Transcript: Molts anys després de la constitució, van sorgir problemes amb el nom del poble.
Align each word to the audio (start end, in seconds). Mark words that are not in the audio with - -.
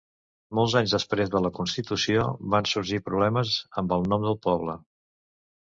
Molts 0.59 0.75
anys 0.79 0.95
després 0.95 1.29
de 1.35 1.41
la 1.47 1.51
constitució, 1.57 2.25
van 2.55 2.69
sorgir 2.73 3.01
problemes 3.13 3.55
amb 3.83 3.97
el 3.99 4.11
nom 4.15 4.27
del 4.29 4.43
poble. 4.51 4.81